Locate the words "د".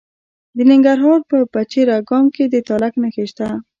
0.55-0.57, 2.53-2.55